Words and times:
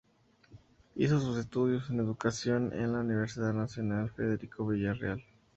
Hizo 0.95 1.19
sus 1.19 1.37
estudios 1.37 1.87
en 1.91 1.99
Educación 1.99 2.73
en 2.73 2.93
la 2.93 3.01
Universidad 3.01 3.53
Nacional 3.53 4.09
Federico 4.09 4.65
Villarreal. 4.65 5.23